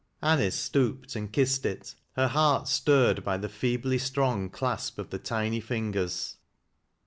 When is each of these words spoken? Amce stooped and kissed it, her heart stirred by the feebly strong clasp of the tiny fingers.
Amce 0.23 0.53
stooped 0.55 1.15
and 1.15 1.31
kissed 1.31 1.63
it, 1.63 1.93
her 2.15 2.27
heart 2.27 2.67
stirred 2.67 3.23
by 3.23 3.37
the 3.37 3.47
feebly 3.47 3.99
strong 3.99 4.49
clasp 4.49 4.97
of 4.97 5.11
the 5.11 5.19
tiny 5.19 5.59
fingers. 5.59 6.37